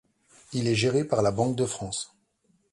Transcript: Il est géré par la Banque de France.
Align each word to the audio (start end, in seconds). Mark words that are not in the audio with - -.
Il 0.53 0.67
est 0.67 0.73
géré 0.73 1.03
par 1.05 1.21
la 1.21 1.29
Banque 1.29 1.55
de 1.55 1.67
France. 1.67 2.15